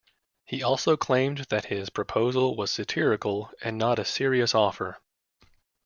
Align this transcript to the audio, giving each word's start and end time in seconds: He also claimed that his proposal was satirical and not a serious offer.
He 0.45 0.63
also 0.63 0.97
claimed 0.97 1.45
that 1.51 1.65
his 1.65 1.91
proposal 1.91 2.55
was 2.55 2.71
satirical 2.71 3.51
and 3.61 3.77
not 3.77 3.99
a 3.99 4.03
serious 4.03 4.55
offer. 4.55 4.97